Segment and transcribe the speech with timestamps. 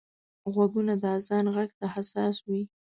[0.53, 2.61] غوږونه د اذان غږ ته حساس وي